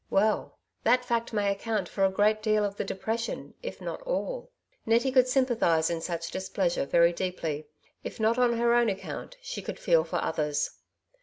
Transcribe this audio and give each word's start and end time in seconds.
"Well, 0.09 0.57
that 0.83 1.05
fact 1.05 1.31
may 1.31 1.51
account 1.51 1.87
for 1.87 2.03
a 2.03 2.09
great 2.09 2.41
deal 2.41 2.65
of 2.65 2.77
the 2.77 2.83
depression, 2.83 3.53
if 3.61 3.79
not 3.79 4.01
all," 4.01 4.49
Nettie 4.83 5.11
could 5.11 5.27
sympathize 5.27 5.91
in 5.91 6.01
such 6.01 6.31
displeasure 6.31 6.87
very 6.87 7.13
deeply; 7.13 7.67
if 8.03 8.19
not 8.19 8.39
on 8.39 8.57
her 8.57 8.73
own 8.73 8.89
account, 8.89 9.37
she 9.43 9.61
could 9.61 9.77
feel 9.77 10.03
for 10.03 10.19
others. 10.19 10.71